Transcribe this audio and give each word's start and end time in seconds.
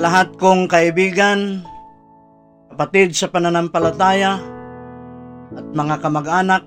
lahat 0.00 0.32
kong 0.40 0.64
kaibigan, 0.64 1.60
kapatid 2.72 3.12
sa 3.12 3.28
pananampalataya, 3.28 4.40
at 5.52 5.66
mga 5.76 6.00
kamag-anak, 6.00 6.64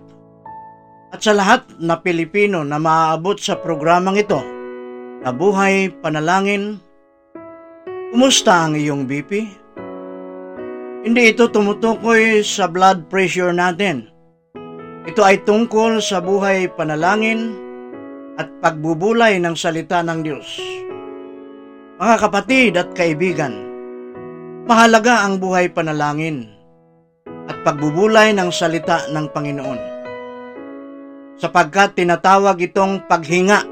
at 1.10 1.18
sa 1.18 1.34
lahat 1.34 1.66
na 1.82 1.98
Pilipino 1.98 2.62
na 2.62 2.78
maaabot 2.78 3.34
sa 3.42 3.58
programang 3.58 4.22
ito, 4.22 4.38
na 5.26 5.34
buhay 5.34 5.90
panalangin, 5.98 6.78
kumusta 8.14 8.70
ang 8.70 8.78
iyong 8.78 9.10
BP? 9.10 9.50
Hindi 11.02 11.34
ito 11.34 11.50
tumutukoy 11.50 12.46
sa 12.46 12.70
blood 12.70 13.10
pressure 13.10 13.50
natin. 13.50 14.14
Ito 15.10 15.26
ay 15.26 15.42
tungkol 15.42 16.06
sa 16.06 16.22
buhay 16.22 16.70
panalangin 16.78 17.58
at 18.38 18.46
pagbubulay 18.62 19.42
ng 19.42 19.58
salita 19.58 20.06
ng 20.06 20.22
Diyos. 20.22 20.83
Mga 22.04 22.20
kapatid 22.20 22.76
at 22.76 22.92
kaibigan, 22.92 23.64
mahalaga 24.68 25.24
ang 25.24 25.40
buhay 25.40 25.72
panalangin 25.72 26.52
at 27.48 27.64
pagbubulay 27.64 28.36
ng 28.36 28.52
salita 28.52 29.08
ng 29.08 29.32
Panginoon. 29.32 29.80
Sapagkat 31.40 31.96
tinatawag 31.96 32.60
itong 32.60 33.08
paghinga 33.08 33.64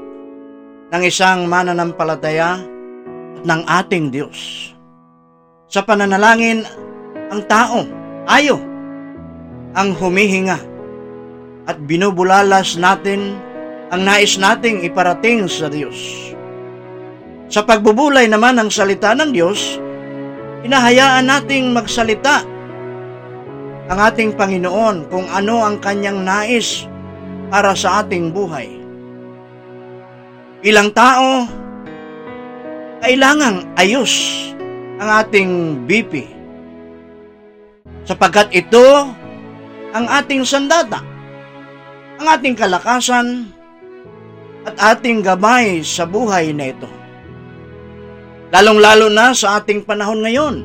ng 0.96 1.02
isang 1.04 1.44
mananampalataya 1.44 2.56
at 3.36 3.42
ng 3.44 3.62
ating 3.68 4.08
Diyos. 4.08 4.72
Sa 5.68 5.84
pananalangin, 5.84 6.64
ang 7.28 7.44
tao, 7.44 7.84
tayo, 8.24 8.56
ang 9.76 9.92
humihinga 9.92 10.56
at 11.68 11.76
binubulalas 11.84 12.80
natin 12.80 13.36
ang 13.92 14.08
nais 14.08 14.40
nating 14.40 14.88
iparating 14.88 15.44
sa 15.52 15.68
Diyos. 15.68 16.32
Sa 17.52 17.60
pagbubulay 17.60 18.32
naman 18.32 18.56
ng 18.56 18.72
salita 18.72 19.12
ng 19.12 19.28
Diyos, 19.28 19.76
hinahayaan 20.64 21.28
nating 21.28 21.76
magsalita 21.76 22.48
ang 23.92 23.98
ating 24.08 24.32
Panginoon 24.32 25.12
kung 25.12 25.28
ano 25.28 25.60
ang 25.60 25.76
kanyang 25.76 26.24
nais 26.24 26.88
para 27.52 27.76
sa 27.76 28.00
ating 28.00 28.32
buhay. 28.32 28.72
Ilang 30.64 30.96
tao, 30.96 31.44
kailangang 33.04 33.68
ayos 33.76 34.48
ang 34.96 35.20
ating 35.20 35.84
BP. 35.84 36.24
Sapagkat 38.08 38.48
ito 38.56 39.12
ang 39.92 40.08
ating 40.08 40.40
sandata, 40.48 41.04
ang 42.16 42.26
ating 42.32 42.56
kalakasan, 42.56 43.52
at 44.64 44.96
ating 44.96 45.20
gabay 45.20 45.84
sa 45.84 46.08
buhay 46.08 46.56
na 46.56 46.72
ito. 46.72 47.01
Lalong-lalo 48.52 49.08
na 49.08 49.32
sa 49.32 49.56
ating 49.56 49.88
panahon 49.88 50.20
ngayon 50.20 50.56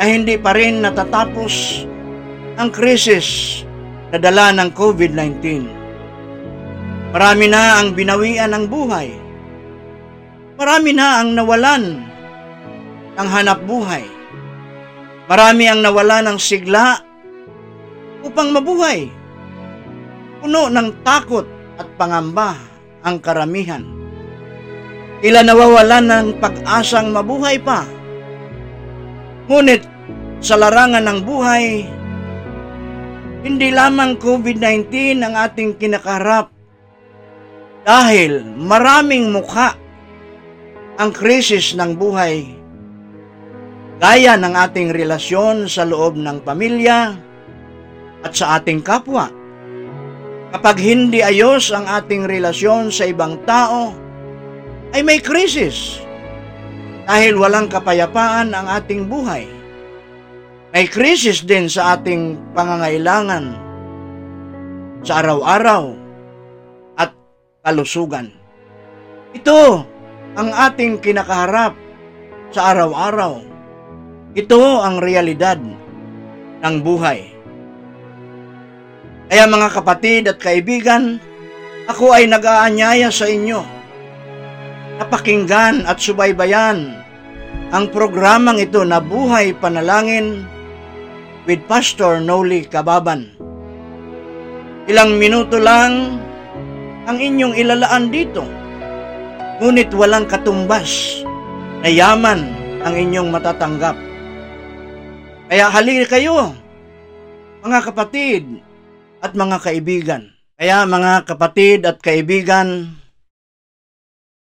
na 0.00 0.04
hindi 0.08 0.40
pa 0.40 0.56
rin 0.56 0.80
natatapos 0.80 1.84
ang 2.56 2.72
krisis 2.72 3.60
na 4.08 4.16
dala 4.16 4.56
ng 4.56 4.72
COVID-19. 4.72 5.68
Marami 7.12 7.46
na 7.52 7.76
ang 7.76 7.92
binawian 7.92 8.56
ng 8.56 8.64
buhay. 8.72 9.12
Marami 10.56 10.96
na 10.96 11.20
ang 11.20 11.36
nawalan 11.36 11.84
ng 13.20 13.28
hanap 13.28 13.60
buhay. 13.68 14.08
Marami 15.28 15.68
ang 15.68 15.84
nawalan 15.84 16.32
ng 16.32 16.38
sigla 16.40 16.96
upang 18.24 18.48
mabuhay. 18.48 19.12
Puno 20.40 20.72
ng 20.72 21.04
takot 21.04 21.44
at 21.76 21.88
pangamba 22.00 22.56
ang 23.04 23.20
karamihan. 23.20 24.01
Ila 25.22 25.46
nawawalan 25.46 26.06
ng 26.10 26.28
pag-asang 26.42 27.14
mabuhay 27.14 27.62
pa. 27.62 27.86
Ngunit 29.46 29.86
sa 30.42 30.58
larangan 30.58 31.06
ng 31.06 31.18
buhay, 31.22 31.66
hindi 33.46 33.70
lamang 33.70 34.18
COVID-19 34.18 35.22
ang 35.22 35.34
ating 35.38 35.78
kinakarap. 35.78 36.50
Dahil 37.86 38.42
maraming 38.58 39.30
mukha 39.30 39.78
ang 40.98 41.10
krisis 41.14 41.74
ng 41.78 41.94
buhay. 41.94 42.46
Gaya 44.02 44.34
ng 44.34 44.54
ating 44.58 44.90
relasyon 44.90 45.70
sa 45.70 45.86
loob 45.86 46.18
ng 46.18 46.42
pamilya 46.42 47.14
at 48.26 48.34
sa 48.34 48.58
ating 48.58 48.82
kapwa. 48.82 49.30
Kapag 50.50 50.76
hindi 50.82 51.22
ayos 51.22 51.70
ang 51.70 51.86
ating 51.86 52.26
relasyon 52.26 52.90
sa 52.90 53.06
ibang 53.06 53.38
tao, 53.46 54.01
ay 54.92 55.00
may 55.00 55.18
krisis. 55.18 56.00
Dahil 57.08 57.34
walang 57.34 57.66
kapayapaan 57.66 58.54
ang 58.54 58.66
ating 58.68 59.10
buhay. 59.10 59.48
May 60.72 60.88
krisis 60.88 61.44
din 61.44 61.68
sa 61.68 61.98
ating 61.98 62.54
pangangailangan 62.56 63.52
sa 65.02 65.20
araw-araw 65.20 65.92
at 66.96 67.12
kalusugan. 67.66 68.32
Ito 69.36 69.84
ang 70.38 70.48
ating 70.48 71.02
kinakaharap 71.02 71.76
sa 72.54 72.72
araw-araw. 72.72 73.44
Ito 74.32 74.62
ang 74.80 74.96
realidad 75.04 75.60
ng 76.62 76.76
buhay. 76.80 77.28
Kaya 79.28 79.44
mga 79.48 79.68
kapatid 79.72 80.22
at 80.28 80.38
kaibigan, 80.40 81.20
ako 81.88 82.16
ay 82.16 82.28
nag-aanyaya 82.28 83.12
sa 83.12 83.28
inyo. 83.28 83.81
Napakinggan 85.02 85.82
at 85.82 85.98
subaybayan 85.98 86.94
ang 87.74 87.90
programang 87.90 88.62
ito 88.62 88.86
na 88.86 89.02
Buhay 89.02 89.50
Panalangin 89.50 90.46
with 91.42 91.58
Pastor 91.66 92.22
Noli 92.22 92.62
Kababan. 92.62 93.34
Ilang 94.86 95.18
minuto 95.18 95.58
lang 95.58 96.22
ang 97.10 97.18
inyong 97.18 97.50
ilalaan 97.50 98.14
dito. 98.14 98.46
Ngunit 99.58 99.90
walang 99.90 100.30
katumbas 100.30 101.26
na 101.82 101.90
yaman 101.90 102.54
ang 102.86 102.94
inyong 102.94 103.26
matatanggap. 103.26 103.98
Kaya 105.50 105.66
halili 105.66 106.06
kayo, 106.06 106.54
mga 107.66 107.90
kapatid, 107.90 108.46
at 109.18 109.34
mga 109.34 109.66
kaibigan. 109.66 110.30
Kaya 110.54 110.86
mga 110.86 111.26
kapatid 111.26 111.90
at 111.90 111.98
kaibigan, 111.98 113.01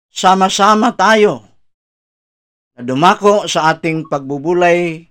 sama-sama 0.09 0.93
tayo 0.97 1.45
na 2.75 2.81
dumako 2.81 3.45
sa 3.45 3.73
ating 3.73 4.09
pagbubulay 4.09 5.05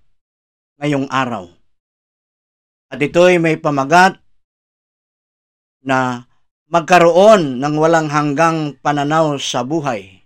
ngayong 0.78 1.06
araw. 1.10 1.46
At 2.88 2.98
ito'y 3.02 3.38
may 3.42 3.60
pamagat 3.60 4.16
na 5.84 6.24
magkaroon 6.68 7.60
ng 7.60 7.74
walang 7.76 8.08
hanggang 8.08 8.76
pananaw 8.80 9.36
sa 9.40 9.64
buhay. 9.64 10.24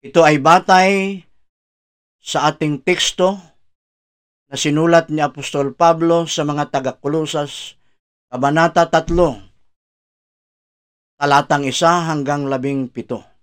Ito 0.00 0.20
ay 0.24 0.36
batay 0.40 1.20
sa 2.20 2.48
ating 2.52 2.82
teksto 2.84 3.36
na 4.46 4.56
sinulat 4.56 5.10
ni 5.10 5.20
Apostol 5.20 5.74
Pablo 5.74 6.24
sa 6.30 6.46
mga 6.46 6.70
taga-Kulosas 6.70 7.76
Kabanata 8.26 8.90
3, 8.90 9.06
talatang 11.14 11.62
1 11.62 12.10
hanggang 12.10 12.42
17. 12.50 13.35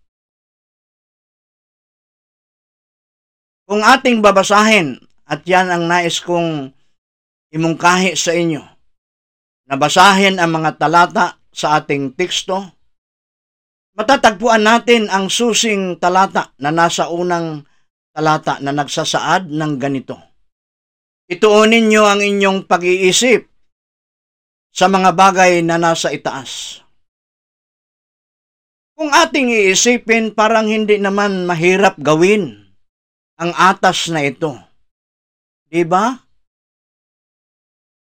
Kung 3.74 3.82
ating 3.82 4.22
babasahin, 4.22 5.02
at 5.26 5.42
yan 5.50 5.66
ang 5.74 5.90
nais 5.90 6.22
kong 6.22 6.70
imungkahi 7.50 8.14
sa 8.14 8.30
inyo, 8.30 8.62
nabasahin 9.66 10.38
ang 10.38 10.62
mga 10.62 10.78
talata 10.78 11.42
sa 11.50 11.82
ating 11.82 12.14
teksto, 12.14 12.70
matatagpuan 13.98 14.62
natin 14.62 15.10
ang 15.10 15.26
susing 15.26 15.98
talata 15.98 16.54
na 16.62 16.70
nasa 16.70 17.10
unang 17.10 17.66
talata 18.14 18.62
na 18.62 18.78
nagsasaad 18.78 19.50
ng 19.50 19.74
ganito. 19.82 20.22
Ituunin 21.26 21.90
niyo 21.90 22.06
ang 22.06 22.22
inyong 22.22 22.70
pag-iisip 22.70 23.50
sa 24.70 24.86
mga 24.86 25.18
bagay 25.18 25.66
na 25.66 25.82
nasa 25.82 26.14
itaas. 26.14 26.86
Kung 28.94 29.10
ating 29.10 29.50
iisipin, 29.50 30.30
parang 30.38 30.70
hindi 30.70 31.02
naman 31.02 31.50
mahirap 31.50 31.98
gawin 31.98 32.63
ang 33.38 33.52
atas 33.56 34.12
na 34.14 34.22
ito. 34.22 34.54
Di 35.70 35.82
ba? 35.82 36.14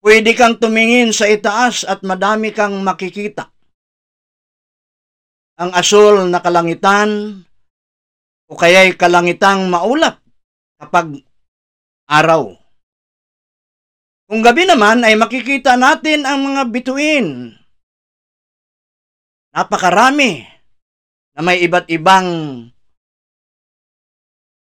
Pwede 0.01 0.33
kang 0.33 0.57
tumingin 0.57 1.13
sa 1.13 1.29
itaas 1.29 1.85
at 1.85 2.01
madami 2.01 2.57
kang 2.57 2.81
makikita. 2.81 3.53
Ang 5.61 5.77
asul 5.77 6.25
na 6.33 6.41
kalangitan 6.41 7.45
o 8.49 8.57
kaya'y 8.57 8.97
kalangitang 8.97 9.69
maulap 9.69 10.25
kapag 10.81 11.21
araw. 12.09 12.57
Kung 14.25 14.41
gabi 14.41 14.65
naman 14.65 15.05
ay 15.05 15.21
makikita 15.21 15.77
natin 15.77 16.25
ang 16.25 16.49
mga 16.49 16.63
bituin. 16.73 17.53
Napakarami 19.53 20.47
na 21.37 21.41
may 21.45 21.61
iba't 21.61 21.91
ibang 21.93 22.27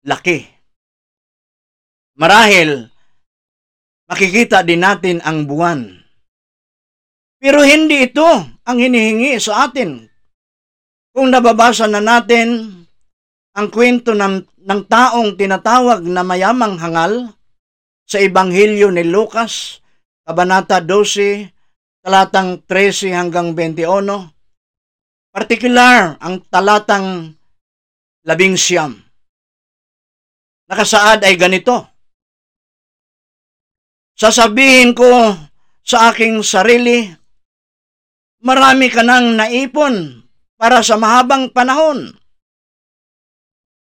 laki. 0.02 0.57
Marahil, 2.18 2.90
makikita 4.10 4.66
din 4.66 4.82
natin 4.82 5.22
ang 5.22 5.46
buwan. 5.46 5.86
Pero 7.38 7.62
hindi 7.62 8.10
ito 8.10 8.26
ang 8.66 8.78
hinihingi 8.82 9.38
sa 9.38 9.70
atin. 9.70 10.02
Kung 11.14 11.30
nababasa 11.30 11.86
na 11.86 12.02
natin 12.02 12.74
ang 13.54 13.70
kwento 13.70 14.18
ng, 14.18 14.42
ng 14.42 14.80
taong 14.90 15.38
tinatawag 15.38 16.02
na 16.10 16.26
mayamang 16.26 16.74
hangal 16.82 17.38
sa 18.02 18.18
Ebanghelyo 18.18 18.90
ni 18.90 19.06
Lucas, 19.06 19.78
Kabanata 20.26 20.82
12, 20.82 22.02
talatang 22.02 22.66
13 22.66 23.14
hanggang 23.14 23.54
21, 23.54 24.26
partikular 25.30 26.18
ang 26.18 26.42
talatang 26.50 27.30
labing 28.26 28.58
siyam. 28.58 28.98
Nakasaad 30.66 31.22
ay 31.22 31.38
ganito, 31.38 31.97
Sasabihin 34.18 34.98
ko 34.98 35.30
sa 35.86 36.10
aking 36.10 36.42
sarili, 36.42 37.06
marami 38.42 38.90
ka 38.90 39.06
nang 39.06 39.38
naipon 39.38 40.26
para 40.58 40.82
sa 40.82 40.98
mahabang 40.98 41.54
panahon. 41.54 42.18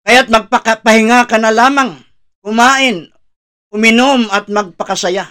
Kaya't 0.04 0.28
magpapahinga 0.28 1.24
ka 1.24 1.40
na 1.40 1.48
lamang, 1.48 1.96
kumain, 2.44 3.08
uminom 3.72 4.28
at 4.28 4.44
magpakasaya. 4.52 5.24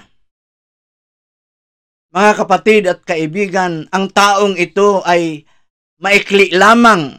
Mga 2.10 2.32
kapatid 2.34 2.84
at 2.90 3.06
kaibigan, 3.06 3.86
ang 3.94 4.10
taong 4.10 4.58
ito 4.58 5.06
ay 5.06 5.46
maikli 6.02 6.50
lamang 6.50 7.14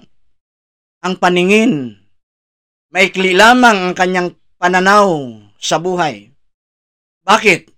ang 1.06 1.14
paningin, 1.22 1.94
maikli 2.90 3.30
lamang 3.38 3.78
ang 3.78 3.94
kanyang 3.94 4.34
pananaw 4.58 5.38
sa 5.62 5.78
buhay. 5.78 6.29
Bakit? 7.24 7.68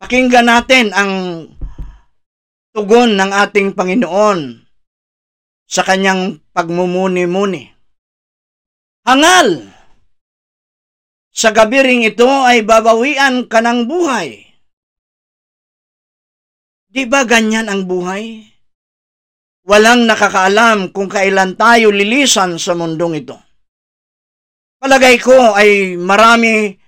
Pakinggan 0.00 0.48
natin 0.48 0.96
ang 0.96 1.12
tugon 2.72 3.18
ng 3.20 3.30
ating 3.36 3.76
Panginoon 3.76 4.64
sa 5.68 5.84
kanyang 5.84 6.40
pagmumuni-muni. 6.56 7.68
Hangal! 9.04 9.68
Sa 11.30 11.54
gabiring 11.54 12.02
ito 12.08 12.26
ay 12.26 12.66
babawian 12.66 13.46
ka 13.46 13.62
ng 13.62 13.86
buhay. 13.86 14.50
Di 16.90 17.06
ba 17.06 17.22
ganyan 17.22 17.70
ang 17.70 17.86
buhay? 17.86 18.50
Walang 19.62 20.10
nakakaalam 20.10 20.90
kung 20.90 21.06
kailan 21.06 21.54
tayo 21.54 21.94
lilisan 21.94 22.58
sa 22.58 22.74
mundong 22.74 23.22
ito. 23.22 23.38
Palagay 24.80 25.20
ko 25.20 25.54
ay 25.54 25.94
marami 26.00 26.79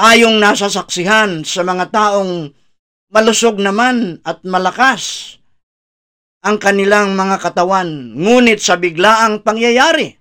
tayong 0.00 0.40
nasasaksihan 0.40 1.44
sa 1.44 1.60
mga 1.60 1.92
taong 1.92 2.48
malusog 3.12 3.60
naman 3.60 4.16
at 4.24 4.40
malakas 4.48 5.36
ang 6.40 6.56
kanilang 6.56 7.12
mga 7.12 7.36
katawan, 7.36 8.16
ngunit 8.16 8.64
sa 8.64 8.80
biglaang 8.80 9.44
pangyayari. 9.44 10.16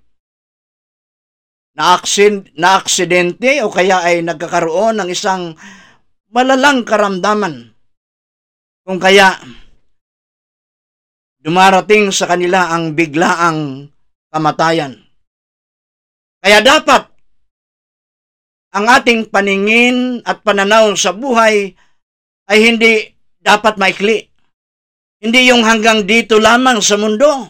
Na-aksidente 1.80 3.64
o 3.64 3.72
kaya 3.72 4.04
ay 4.04 4.20
nagkakaroon 4.28 5.00
ng 5.00 5.10
isang 5.16 5.56
malalang 6.28 6.84
karamdaman. 6.84 7.72
Kung 8.84 9.00
kaya 9.00 9.32
dumarating 11.40 12.12
sa 12.12 12.28
kanila 12.28 12.68
ang 12.68 13.00
biglaang 13.00 13.88
kamatayan. 14.28 15.00
Kaya 16.44 16.60
dapat 16.60 17.08
ang 18.70 18.86
ating 18.86 19.34
paningin 19.34 20.22
at 20.26 20.46
pananaw 20.46 20.94
sa 20.94 21.10
buhay 21.10 21.74
ay 22.50 22.58
hindi 22.62 23.10
dapat 23.42 23.82
maikli. 23.82 24.30
Hindi 25.20 25.50
yung 25.50 25.66
hanggang 25.66 26.06
dito 26.06 26.38
lamang 26.38 26.80
sa 26.80 26.96
mundo. 26.96 27.50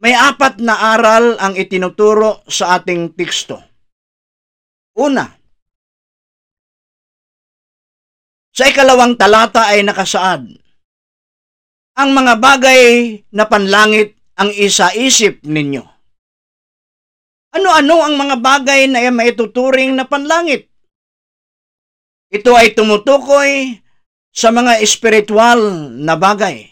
May 0.00 0.16
apat 0.16 0.58
na 0.64 0.96
aral 0.96 1.36
ang 1.36 1.52
itinuturo 1.54 2.40
sa 2.48 2.80
ating 2.80 3.12
teksto. 3.12 3.60
Una, 4.96 5.28
sa 8.50 8.64
ikalawang 8.66 9.14
talata 9.20 9.68
ay 9.70 9.84
nakasaad, 9.84 10.42
ang 12.00 12.10
mga 12.16 12.34
bagay 12.40 12.84
na 13.28 13.44
panlangit 13.44 14.16
ang 14.40 14.48
isa-isip 14.56 15.44
ninyo. 15.44 15.84
Ano-ano 17.50 18.06
ang 18.06 18.14
mga 18.14 18.36
bagay 18.38 18.86
na 18.86 19.02
maituturing 19.10 19.98
na 19.98 20.06
panlangit? 20.06 20.70
Ito 22.30 22.54
ay 22.54 22.78
tumutukoy 22.78 23.82
sa 24.30 24.54
mga 24.54 24.78
espiritual 24.78 25.58
na 25.98 26.14
bagay. 26.14 26.70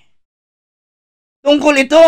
Tungkol 1.42 1.82
ito 1.82 2.06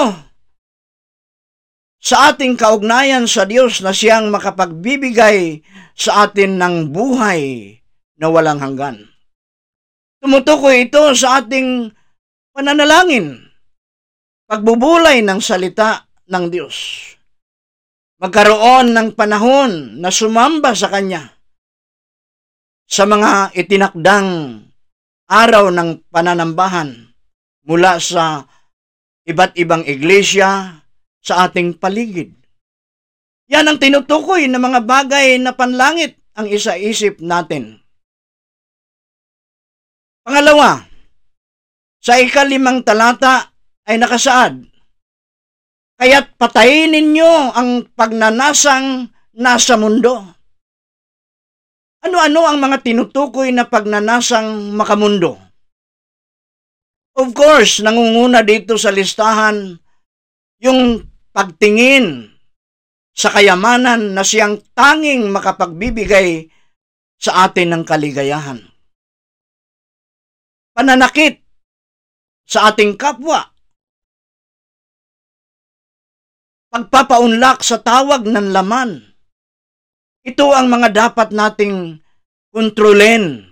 sa 1.98 2.30
ating 2.30 2.54
kaugnayan 2.54 3.26
sa 3.26 3.42
Diyos 3.42 3.82
na 3.82 3.90
siyang 3.90 4.30
makapagbibigay 4.30 5.66
sa 5.98 6.30
atin 6.30 6.54
ng 6.62 6.94
buhay 6.94 7.74
na 8.22 8.30
walang 8.30 8.62
hanggan. 8.62 9.02
Tumutukoy 10.22 10.86
ito 10.86 11.10
sa 11.18 11.42
ating 11.42 11.90
pananalangin, 12.54 13.50
pagbubulay 14.46 15.26
ng 15.26 15.42
salita 15.42 16.06
ng 16.30 16.44
Diyos 16.54 17.18
magkaroon 18.20 18.92
ng 18.92 19.08
panahon 19.16 19.96
na 19.96 20.12
sumamba 20.12 20.76
sa 20.76 20.92
Kanya 20.92 21.40
sa 22.84 23.08
mga 23.08 23.56
itinakdang 23.56 24.60
araw 25.24 25.72
ng 25.72 26.04
pananambahan 26.12 27.16
mula 27.64 27.96
sa 27.96 28.44
iba't 29.24 29.56
ibang 29.56 29.86
iglesia 29.88 30.82
sa 31.24 31.48
ating 31.48 31.80
paligid. 31.80 32.36
Yan 33.48 33.66
ang 33.66 33.78
tinutukoy 33.80 34.46
ng 34.46 34.60
mga 34.60 34.80
bagay 34.84 35.40
na 35.40 35.56
panlangit 35.56 36.20
ang 36.36 36.46
isa-isip 36.46 37.18
natin. 37.24 37.82
Pangalawa, 40.22 40.86
sa 41.98 42.20
ikalimang 42.20 42.86
talata 42.86 43.50
ay 43.88 43.98
nakasaad, 43.98 44.69
Kaya't 46.00 46.40
patayin 46.40 46.96
ninyo 46.96 47.52
ang 47.52 47.92
pagnanasang 47.92 49.12
nasa 49.36 49.76
mundo. 49.76 50.32
Ano-ano 52.00 52.48
ang 52.48 52.56
mga 52.56 52.80
tinutukoy 52.80 53.52
na 53.52 53.68
pagnanasang 53.68 54.72
makamundo? 54.72 55.36
Of 57.20 57.36
course, 57.36 57.84
nangunguna 57.84 58.40
dito 58.40 58.80
sa 58.80 58.88
listahan 58.88 59.76
yung 60.64 61.04
pagtingin 61.36 62.32
sa 63.12 63.28
kayamanan 63.28 64.16
na 64.16 64.24
siyang 64.24 64.56
tanging 64.72 65.28
makapagbibigay 65.28 66.48
sa 67.20 67.44
atin 67.44 67.76
ng 67.76 67.84
kaligayahan. 67.84 68.64
Pananakit 70.72 71.44
sa 72.48 72.72
ating 72.72 72.96
kapwa 72.96 73.49
pagpapaunlak 76.70 77.66
sa 77.66 77.82
tawag 77.82 78.24
ng 78.24 78.54
laman. 78.54 79.02
Ito 80.22 80.54
ang 80.54 80.70
mga 80.70 80.88
dapat 80.94 81.34
nating 81.34 81.98
kontrolin, 82.54 83.42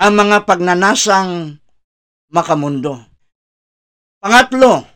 ang 0.00 0.12
mga 0.16 0.48
pagnanasang 0.48 1.60
makamundo. 2.32 2.96
Pangatlo, 4.22 4.88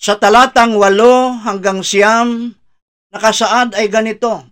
sa 0.00 0.16
talatang 0.16 0.76
walo 0.80 1.36
hanggang 1.44 1.84
siyam, 1.84 2.54
nakasaad 3.12 3.76
ay 3.76 3.88
ganito, 3.92 4.46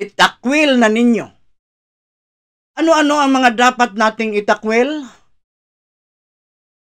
itakwil 0.00 0.80
na 0.80 0.88
ninyo. 0.90 1.26
Ano-ano 2.78 3.18
ang 3.18 3.32
mga 3.34 3.50
dapat 3.58 3.98
nating 3.98 4.38
itakwil? 4.38 5.02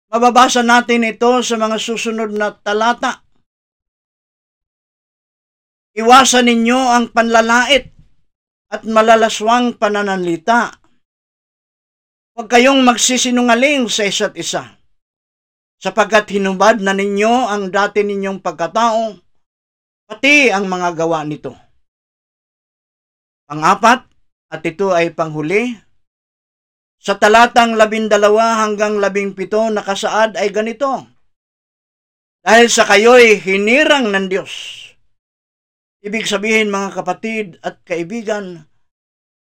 Mababasa 0.08 0.64
natin 0.64 1.04
ito 1.04 1.44
sa 1.44 1.60
mga 1.60 1.76
susunod 1.76 2.32
na 2.32 2.56
talata. 2.56 3.28
Iwasan 5.98 6.48
ninyo 6.48 6.80
ang 6.80 7.06
panlalait 7.12 7.92
at 8.72 8.88
malalaswang 8.88 9.76
pananalita. 9.76 10.72
Huwag 12.38 12.48
kayong 12.48 12.86
magsisinungaling 12.86 13.90
sa 13.90 14.06
isa't 14.06 14.38
isa, 14.38 14.78
sapagkat 15.82 16.30
hinubad 16.38 16.78
na 16.86 16.94
ninyo 16.94 17.50
ang 17.50 17.74
dati 17.74 18.06
ninyong 18.06 18.46
pagkatao, 18.46 19.18
pati 20.06 20.54
ang 20.54 20.70
mga 20.70 20.94
gawa 20.94 21.26
nito. 21.26 21.58
Pangapat, 23.50 24.06
at 24.54 24.62
ito 24.64 24.94
ay 24.94 25.12
panghuli, 25.18 25.74
sa 26.98 27.16
talatang 27.16 27.78
labindalawa 27.78 28.66
hanggang 28.66 28.98
labing 28.98 29.38
pito 29.38 29.70
nakasaad 29.70 30.36
ay 30.36 30.50
ganito. 30.50 31.06
Dahil 32.42 32.68
sa 32.72 32.88
kayo'y 32.88 33.44
hinirang 33.44 34.10
ng 34.14 34.28
Diyos 34.32 34.78
Ibig 35.98 36.30
sabihin 36.30 36.70
mga 36.70 36.94
kapatid 36.94 37.58
at 37.66 37.82
kaibigan, 37.82 38.70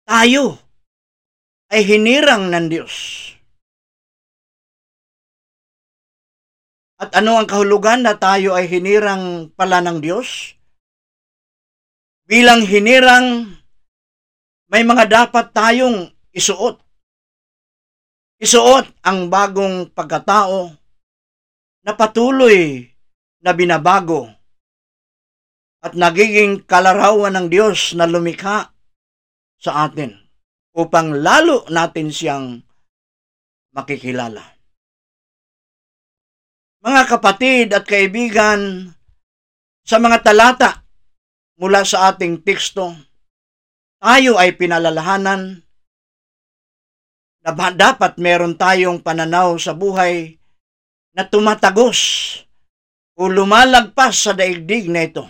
tayo 0.07 0.55
ay 1.67 1.83
hinirang 1.83 2.47
ng 2.47 2.65
Diyos. 2.71 2.95
At 6.95 7.11
ano 7.19 7.35
ang 7.35 7.47
kahulugan 7.49 8.07
na 8.07 8.15
tayo 8.15 8.55
ay 8.55 8.71
hinirang 8.71 9.51
pala 9.51 9.83
ng 9.83 9.99
Diyos? 9.99 10.55
Bilang 12.23 12.63
hinirang, 12.63 13.51
may 14.71 14.87
mga 14.87 15.11
dapat 15.11 15.51
tayong 15.51 16.07
isuot. 16.31 16.79
Isuot 18.35 18.99
ang 19.07 19.31
bagong 19.31 19.95
pagkatao 19.95 20.75
na 21.87 21.91
patuloy 21.95 22.83
na 23.39 23.55
binabago 23.55 24.27
at 25.79 25.95
nagiging 25.95 26.65
kalarawan 26.67 27.31
ng 27.31 27.47
Diyos 27.47 27.95
na 27.95 28.03
lumikha 28.03 28.75
sa 29.55 29.87
atin 29.87 30.13
upang 30.75 31.15
lalo 31.15 31.63
natin 31.71 32.11
siyang 32.11 32.59
makikilala. 33.71 34.43
Mga 36.85 37.01
kapatid 37.09 37.67
at 37.73 37.87
kaibigan, 37.87 38.93
sa 39.85 39.97
mga 39.97 40.21
talata 40.21 40.85
mula 41.57 41.81
sa 41.81 42.13
ating 42.13 42.45
teksto, 42.45 42.93
tayo 43.97 44.37
ay 44.37 44.53
pinalalahanan 44.53 45.61
na 45.61 45.64
dapat 47.53 48.17
meron 48.17 48.57
tayong 48.57 49.05
pananaw 49.05 49.53
sa 49.61 49.77
buhay 49.77 50.33
na 51.13 51.29
tumatagos 51.29 51.99
o 53.13 53.29
lumalagpas 53.29 54.25
sa 54.25 54.33
daigdig 54.33 54.89
na 54.89 55.05
ito. 55.05 55.29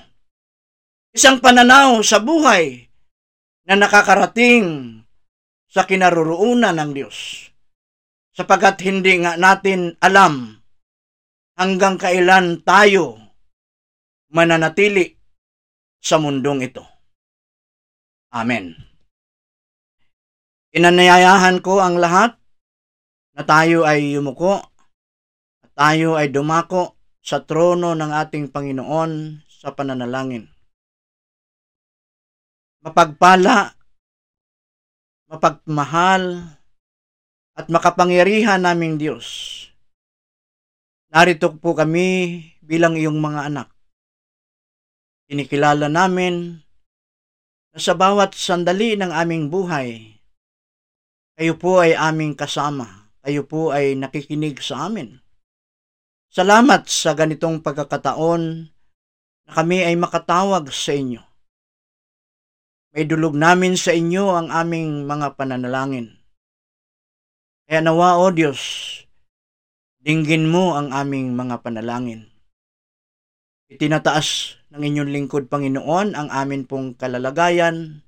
Isang 1.11 1.43
pananaw 1.43 1.99
sa 1.99 2.23
buhay 2.23 2.87
na 3.67 3.75
nakakarating 3.75 4.99
sa 5.67 5.83
kinaroroonan 5.83 6.79
ng 6.79 6.91
Diyos. 6.95 7.51
Sapagat 8.35 8.79
hindi 8.83 9.19
nga 9.19 9.35
natin 9.35 9.95
alam 9.99 10.59
hanggang 11.55 11.95
kailan 11.95 12.63
tayo 12.63 13.19
mananatili 14.31 15.15
sa 15.99 16.19
mundong 16.19 16.67
ito. 16.67 16.83
Amen. 18.35 18.94
Inanayayahan 20.75 21.63
ko 21.63 21.79
ang 21.79 21.95
lahat 21.97 22.35
na 23.31 23.47
tayo 23.47 23.87
ay 23.87 24.19
yumuko 24.19 24.59
at 25.63 25.71
tayo 25.71 26.19
ay 26.19 26.27
dumako 26.27 26.99
sa 27.23 27.41
trono 27.47 27.95
ng 27.95 28.11
ating 28.11 28.51
Panginoon 28.51 29.39
sa 29.47 29.71
pananalangin. 29.71 30.51
Mapagpala, 32.83 33.73
mapagmahal, 35.31 36.53
at 37.55 37.71
makapangyarihan 37.71 38.59
naming 38.59 38.99
Diyos 38.99 39.55
Narito 41.15 41.55
po 41.55 41.71
kami 41.71 42.43
bilang 42.59 42.99
iyong 42.99 43.15
mga 43.23 43.47
anak. 43.47 43.71
Inikilala 45.31 45.87
namin 45.87 46.59
na 47.71 47.79
sa 47.79 47.95
bawat 47.95 48.35
sandali 48.35 48.99
ng 48.99 49.15
aming 49.15 49.47
buhay, 49.47 50.14
kayo 51.35 51.53
po 51.59 51.83
ay 51.83 51.95
aming 51.95 52.33
kasama. 52.35 53.11
Kayo 53.21 53.43
po 53.43 53.75
ay 53.75 53.95
nakikinig 53.99 54.59
sa 54.63 54.87
amin. 54.87 55.19
Salamat 56.31 56.87
sa 56.91 57.15
ganitong 57.15 57.63
pagkakataon 57.63 58.43
na 59.47 59.51
kami 59.51 59.83
ay 59.87 59.95
makatawag 59.95 60.67
sa 60.71 60.91
inyo. 60.91 61.23
May 62.95 63.03
dulog 63.07 63.35
namin 63.35 63.75
sa 63.75 63.91
inyo 63.91 64.31
ang 64.31 64.47
aming 64.51 65.03
mga 65.03 65.35
pananalangin. 65.35 66.15
Kaya 67.65 67.81
nawa, 67.81 68.21
O 68.21 68.31
Diyos, 68.31 68.61
Dinggin 70.05 70.45
mo 70.53 70.77
ang 70.77 70.93
aming 70.93 71.33
mga 71.33 71.65
panalangin. 71.65 72.29
Itinataas 73.73 74.53
ng 74.69 74.85
inyong 74.85 75.09
lingkod, 75.09 75.49
Panginoon, 75.49 76.13
ang 76.13 76.29
amin 76.29 76.69
pong 76.69 76.93
kalalagayan 76.93 78.05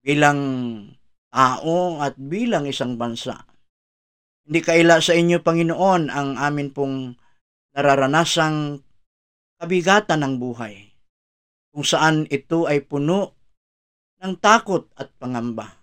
bilang 0.00 0.40
tao 1.28 2.00
at 2.00 2.16
bilang 2.16 2.64
isang 2.68 2.96
bansa. 2.96 3.44
Hindi 4.48 4.64
kaila 4.64 5.00
sa 5.04 5.12
inyo, 5.12 5.44
Panginoon, 5.44 6.08
ang 6.08 6.40
amin 6.40 6.72
pong 6.72 7.12
nararanasang 7.76 8.80
kabigatan 9.60 10.24
ng 10.24 10.34
buhay, 10.40 10.88
kung 11.74 11.84
saan 11.84 12.24
ito 12.32 12.64
ay 12.64 12.80
puno 12.80 13.36
ng 14.24 14.34
takot 14.40 14.88
at 14.96 15.12
pangamba. 15.20 15.78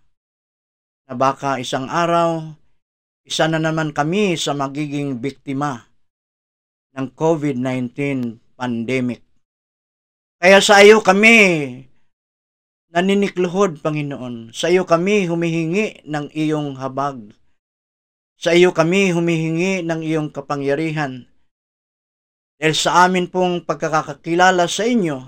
Na 1.06 1.14
baka 1.14 1.62
isang 1.62 1.86
araw, 1.86 2.42
isa 3.22 3.46
na 3.46 3.62
naman 3.62 3.94
kami 3.94 4.34
sa 4.34 4.58
magiging 4.58 5.22
biktima 5.22 5.86
ng 6.98 7.08
COVID-19 7.14 7.94
pandemic. 8.58 9.22
Kaya 10.42 10.58
sa 10.58 10.82
iyo 10.82 11.06
kami 11.06 11.38
naninikluhod, 12.96 13.84
Panginoon. 13.84 14.56
Sa 14.56 14.72
iyo 14.72 14.88
kami 14.88 15.28
humihingi 15.28 16.08
ng 16.08 16.32
iyong 16.32 16.80
habag. 16.80 17.36
Sa 18.40 18.56
iyo 18.56 18.72
kami 18.72 19.12
humihingi 19.12 19.84
ng 19.84 20.00
iyong 20.00 20.32
kapangyarihan. 20.32 21.28
Dahil 22.56 22.72
sa 22.72 23.04
amin 23.04 23.28
pong 23.28 23.68
pagkakakilala 23.68 24.64
sa 24.72 24.88
inyo, 24.88 25.20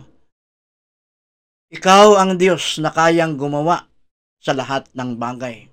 ikaw 1.67 2.15
ang 2.15 2.39
Diyos 2.39 2.79
na 2.79 2.95
kayang 2.95 3.35
gumawa 3.35 3.83
sa 4.39 4.55
lahat 4.55 4.87
ng 4.95 5.19
bagay 5.19 5.67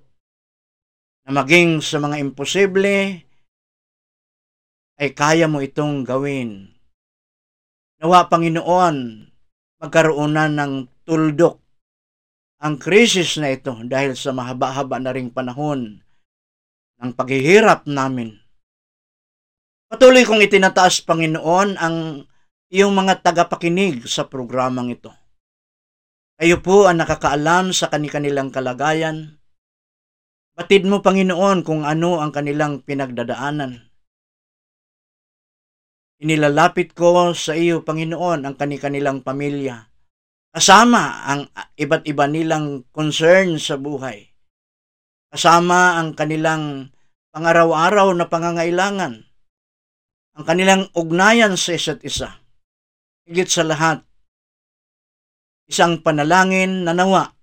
na 1.23 1.31
maging 1.31 1.79
sa 1.79 1.97
mga 2.03 2.19
imposible 2.19 3.23
ay 4.99 5.09
kaya 5.15 5.47
mo 5.47 5.63
itong 5.63 6.03
gawin. 6.03 6.75
Nawa 8.03 8.27
Panginoon, 8.27 8.95
magkaroon 9.79 10.35
na 10.35 10.51
ng 10.51 10.91
tuldok 11.07 11.64
ang 12.61 12.79
krisis 12.79 13.39
na 13.39 13.51
ito 13.51 13.75
dahil 13.87 14.15
sa 14.15 14.31
mahaba-haba 14.31 14.99
na 14.99 15.11
ring 15.11 15.31
panahon 15.31 15.99
ng 17.01 17.11
paghihirap 17.15 17.87
namin. 17.89 18.35
Patuloy 19.91 20.25
kong 20.25 20.41
itinataas, 20.43 21.03
Panginoon, 21.05 21.77
ang 21.77 22.25
iyong 22.73 22.93
mga 22.95 23.21
tagapakinig 23.21 24.07
sa 24.09 24.25
programang 24.25 24.91
ito. 24.91 25.13
Kayo 26.35 26.59
po 26.59 26.89
ang 26.89 26.99
nakakaalam 26.99 27.71
sa 27.71 27.87
kanilang 27.87 28.51
kalagayan, 28.51 29.39
Batid 30.55 30.87
mo, 30.87 31.03
Panginoon, 31.03 31.67
kung 31.67 31.83
ano 31.83 32.23
ang 32.23 32.31
kanilang 32.31 32.79
pinagdadaanan. 32.79 33.91
Inilalapit 36.23 36.95
ko 36.95 37.35
sa 37.35 37.59
iyo, 37.59 37.83
Panginoon, 37.83 38.47
ang 38.47 38.55
kanilang 38.55 39.19
pamilya. 39.19 39.91
Kasama 40.55 41.27
ang 41.27 41.51
iba't 41.75 42.07
iba 42.07 42.31
nilang 42.31 42.87
concern 42.95 43.59
sa 43.59 43.75
buhay. 43.75 44.23
Kasama 45.27 45.99
ang 45.99 46.15
kanilang 46.15 46.95
pangaraw-araw 47.35 48.15
na 48.15 48.31
pangangailangan. 48.31 49.19
Ang 50.39 50.43
kanilang 50.47 50.87
ugnayan 50.95 51.59
sa 51.59 51.75
isa't 51.75 51.99
isa. 52.07 52.39
Higit 53.27 53.51
sa 53.51 53.67
lahat, 53.67 53.99
isang 55.67 55.99
panalangin 55.99 56.87
na 56.87 56.95
nawa 56.95 57.35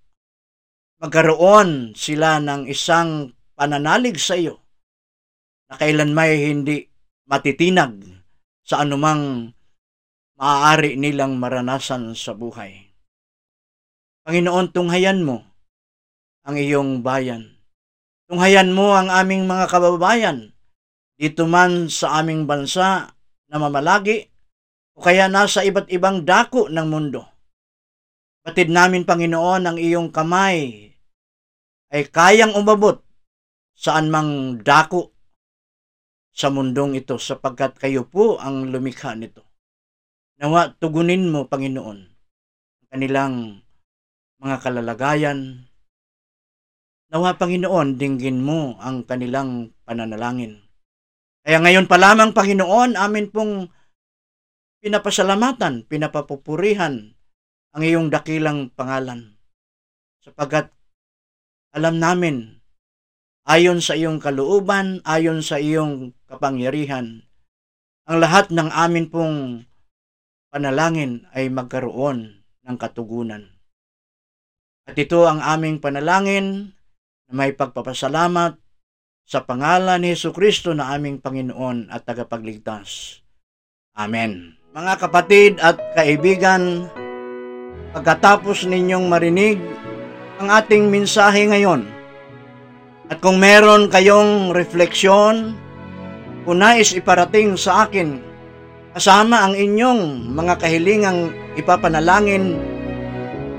magkaroon 1.03 1.99
sila 1.99 2.39
ng 2.39 2.71
isang 2.71 3.35
pananalig 3.59 4.17
sa 4.23 4.39
iyo 4.39 4.63
na 5.67 5.75
kailan 5.75 6.15
may 6.15 6.49
hindi 6.49 6.87
matitinag 7.27 7.99
sa 8.63 8.87
anumang 8.87 9.51
maaari 10.39 10.95
nilang 10.95 11.37
maranasan 11.37 12.15
sa 12.15 12.39
buhay. 12.39 12.92
Panginoon, 14.23 14.71
tunghayan 14.71 15.27
mo 15.27 15.43
ang 16.47 16.55
iyong 16.55 17.03
bayan. 17.03 17.59
Tunghayan 18.31 18.71
mo 18.71 18.95
ang 18.95 19.11
aming 19.11 19.51
mga 19.51 19.67
kababayan 19.67 20.55
dito 21.19 21.47
man 21.47 21.91
sa 21.91 22.23
aming 22.23 22.47
bansa 22.47 23.19
na 23.51 23.57
mamalagi 23.59 24.31
o 24.95 25.03
kaya 25.03 25.27
nasa 25.27 25.67
iba't 25.67 25.91
ibang 25.91 26.23
dako 26.23 26.71
ng 26.71 26.87
mundo. 26.87 27.27
Batid 28.43 28.71
namin, 28.71 29.07
Panginoon, 29.07 29.63
ang 29.67 29.79
iyong 29.79 30.11
kamay 30.11 30.91
ay 31.93 32.03
kayang 32.11 32.55
umabot 32.59 33.03
saan 33.75 34.11
mang 34.11 34.63
dako 34.63 35.15
sa 36.31 36.49
mundong 36.49 36.97
ito 36.97 37.19
sapagkat 37.19 37.77
kayo 37.77 38.07
po 38.09 38.39
ang 38.39 38.71
lumikha 38.71 39.19
nito. 39.19 39.45
Nawa 40.39 40.75
tugunin 40.79 41.31
mo, 41.31 41.47
Panginoon, 41.47 41.99
ang 42.03 42.87
kanilang 42.91 43.35
mga 44.43 44.59
kalalagayan. 44.59 45.71
Nawa, 47.15 47.39
Panginoon, 47.39 47.95
dinggin 47.95 48.43
mo 48.43 48.75
ang 48.83 49.07
kanilang 49.07 49.71
pananalangin. 49.87 50.59
Kaya 51.47 51.63
ngayon 51.63 51.87
pa 51.87 51.95
lamang, 51.95 52.35
Panginoon, 52.35 52.99
amin 52.99 53.31
pong 53.31 53.71
pinapasalamatan, 54.83 55.87
pinapapupurihan 55.87 57.15
ang 57.71 57.83
iyong 57.87 58.11
dakilang 58.11 58.75
pangalan. 58.75 59.39
Sapagat 60.19 60.75
alam 61.71 62.03
namin, 62.03 62.59
ayon 63.47 63.79
sa 63.79 63.95
iyong 63.95 64.19
kalooban, 64.19 65.01
ayon 65.07 65.41
sa 65.41 65.63
iyong 65.63 66.19
kapangyarihan, 66.27 67.25
ang 68.11 68.19
lahat 68.19 68.51
ng 68.51 68.69
amin 68.75 69.07
pong 69.07 69.65
panalangin 70.51 71.31
ay 71.31 71.47
magkaroon 71.49 72.43
ng 72.67 72.77
katugunan. 72.77 73.52
At 74.83 74.99
ito 74.99 75.23
ang 75.31 75.39
aming 75.39 75.79
panalangin 75.79 76.75
na 77.31 77.33
may 77.33 77.55
pagpapasalamat 77.55 78.59
sa 79.23 79.47
pangalan 79.47 80.03
ni 80.03 80.11
Heso 80.11 80.35
Kristo 80.35 80.75
na 80.75 80.91
aming 80.91 81.23
Panginoon 81.23 81.87
at 81.87 82.03
tagapagligtas. 82.03 83.23
Amen. 83.95 84.59
Mga 84.75 84.95
kapatid 84.99 85.53
at 85.63 85.79
kaibigan, 85.95 86.91
pagkatapos 87.95 88.67
ninyong 88.67 89.07
marinig 89.07 89.63
ang 90.43 90.51
ating 90.51 90.91
mensahe 90.91 91.47
ngayon, 91.47 91.87
at 93.07 93.21
kung 93.21 93.39
meron 93.39 93.93
kayong 93.93 94.51
refleksyon, 94.51 95.55
kung 96.43 96.59
nais 96.59 96.91
iparating 96.97 97.55
sa 97.55 97.87
akin, 97.87 98.19
kasama 98.97 99.47
ang 99.47 99.55
inyong 99.55 100.33
mga 100.33 100.59
kahilingang 100.59 101.31
ipapanalangin, 101.55 102.72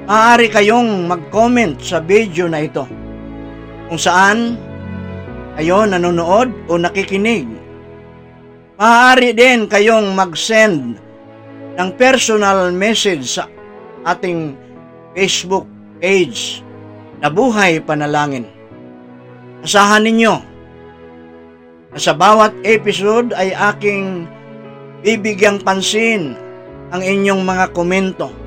maaari 0.03 0.51
kayong 0.51 1.07
mag-comment 1.07 1.79
sa 1.79 2.03
video 2.03 2.51
na 2.51 2.63
ito 2.67 2.83
kung 3.87 3.99
saan 3.99 4.59
kayo 5.55 5.85
nanonood 5.87 6.49
o 6.67 6.75
nakikinig. 6.75 7.47
Maaari 8.75 9.31
din 9.31 9.69
kayong 9.69 10.11
mag-send 10.11 10.97
ng 11.77 11.89
personal 11.95 12.73
message 12.73 13.37
sa 13.37 13.47
ating 14.03 14.57
Facebook 15.15 15.69
page 16.01 16.59
na 17.23 17.31
Buhay 17.31 17.79
Panalangin. 17.79 18.49
Asahan 19.63 20.03
ninyo 20.03 20.35
na 21.93 21.99
sa 22.01 22.11
bawat 22.11 22.51
episode 22.65 23.31
ay 23.37 23.55
aking 23.55 24.27
bibigyang 25.05 25.61
pansin 25.61 26.35
ang 26.91 26.99
inyong 26.99 27.45
mga 27.45 27.71
komento. 27.71 28.42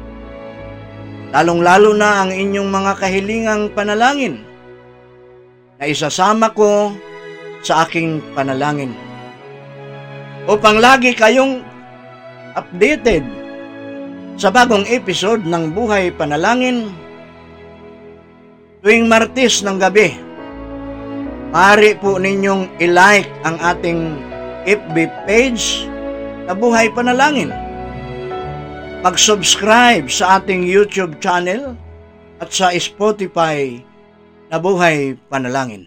Lalong-lalo 1.37 1.93
na 1.93 2.25
ang 2.25 2.33
inyong 2.33 2.65
mga 2.65 2.93
kahilingang 2.97 3.69
panalangin 3.77 4.41
na 5.77 5.85
isasama 5.85 6.49
ko 6.57 6.97
sa 7.61 7.85
aking 7.85 8.25
panalangin. 8.33 8.97
Upang 10.49 10.81
lagi 10.81 11.13
kayong 11.13 11.61
updated 12.57 13.21
sa 14.41 14.49
bagong 14.49 14.89
episode 14.89 15.45
ng 15.45 15.77
Buhay 15.77 16.09
Panalangin 16.17 16.89
tuwing 18.81 19.05
Martes 19.05 19.61
ng 19.61 19.77
gabi. 19.77 20.17
Maaari 21.53 22.01
po 22.01 22.17
ninyong 22.17 22.81
i-like 22.81 23.29
ang 23.45 23.61
ating 23.61 24.17
FB 24.65 24.97
page 25.29 25.85
na 26.49 26.57
Buhay 26.57 26.89
Panalangin. 26.97 27.66
Mag-subscribe 29.07 30.11
sa 30.11 30.43
ating 30.43 30.67
YouTube 30.67 31.23
channel 31.23 31.79
at 32.43 32.51
sa 32.51 32.75
Spotify 32.75 33.79
na 34.51 34.59
Buhay 34.59 35.15
Panalangin. 35.31 35.87